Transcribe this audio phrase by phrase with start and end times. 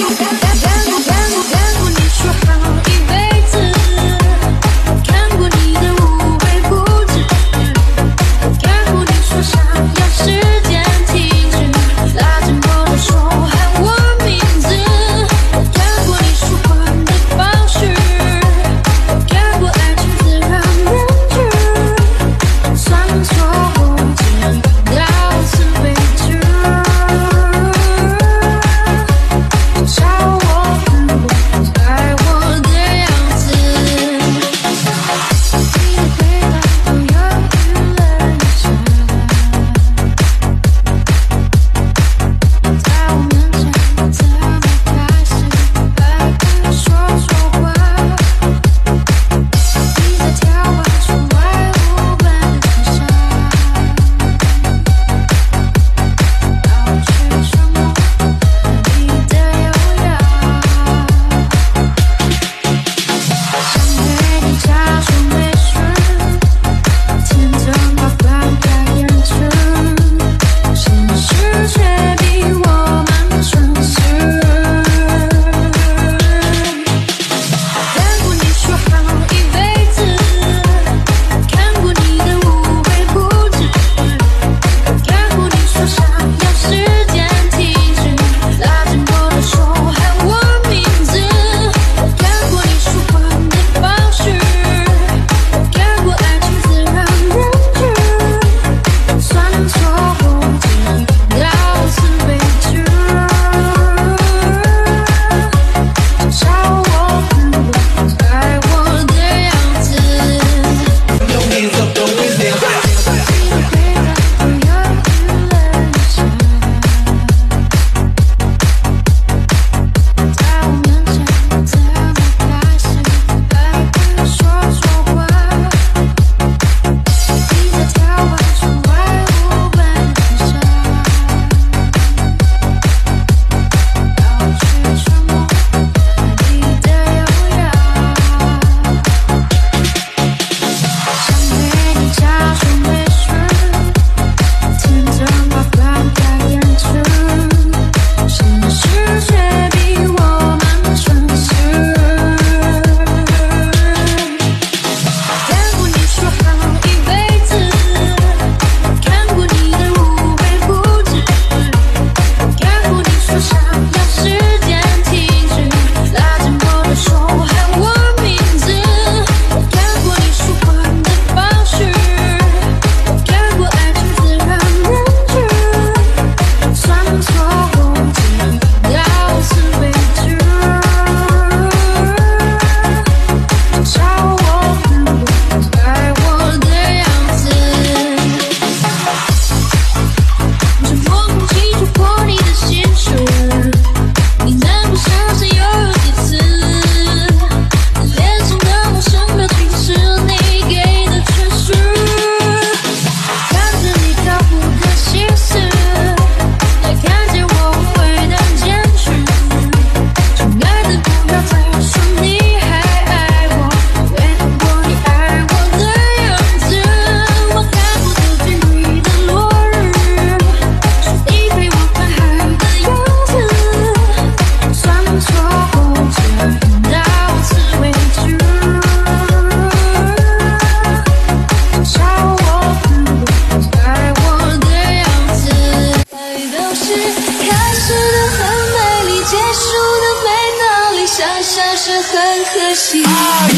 [0.00, 0.49] you ever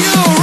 [0.00, 0.39] you.